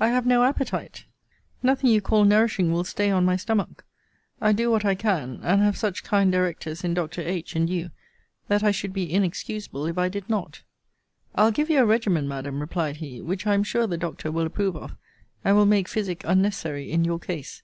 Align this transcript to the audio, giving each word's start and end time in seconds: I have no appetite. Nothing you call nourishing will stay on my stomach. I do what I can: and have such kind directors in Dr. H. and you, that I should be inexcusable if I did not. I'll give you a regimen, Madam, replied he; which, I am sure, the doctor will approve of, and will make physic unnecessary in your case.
I 0.00 0.08
have 0.08 0.24
no 0.24 0.44
appetite. 0.44 1.04
Nothing 1.62 1.90
you 1.90 2.00
call 2.00 2.24
nourishing 2.24 2.72
will 2.72 2.84
stay 2.84 3.10
on 3.10 3.26
my 3.26 3.36
stomach. 3.36 3.84
I 4.40 4.52
do 4.52 4.70
what 4.70 4.82
I 4.86 4.94
can: 4.94 5.40
and 5.42 5.60
have 5.60 5.76
such 5.76 6.02
kind 6.04 6.32
directors 6.32 6.84
in 6.84 6.94
Dr. 6.94 7.20
H. 7.20 7.54
and 7.54 7.68
you, 7.68 7.90
that 8.48 8.64
I 8.64 8.70
should 8.70 8.94
be 8.94 9.12
inexcusable 9.12 9.84
if 9.84 9.98
I 9.98 10.08
did 10.08 10.26
not. 10.30 10.62
I'll 11.34 11.52
give 11.52 11.68
you 11.68 11.80
a 11.80 11.84
regimen, 11.84 12.26
Madam, 12.26 12.60
replied 12.62 12.96
he; 12.96 13.20
which, 13.20 13.46
I 13.46 13.52
am 13.52 13.62
sure, 13.62 13.86
the 13.86 13.98
doctor 13.98 14.32
will 14.32 14.46
approve 14.46 14.74
of, 14.74 14.96
and 15.44 15.54
will 15.54 15.66
make 15.66 15.86
physic 15.86 16.24
unnecessary 16.24 16.90
in 16.90 17.04
your 17.04 17.18
case. 17.18 17.62